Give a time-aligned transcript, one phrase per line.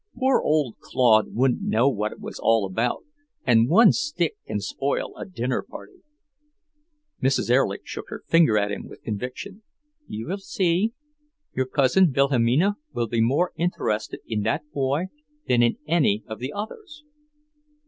[0.17, 3.03] "Poor old Claude wouldn't know what it was all about,
[3.45, 5.99] and one stick can spoil a dinner party."
[7.21, 7.51] Mrs.
[7.55, 9.61] Erlich shook her finger at him with conviction.
[10.07, 10.93] "You will see;
[11.53, 15.09] your cousin Wilhelmina will be more interested in that boy
[15.47, 17.03] than in any of the others!"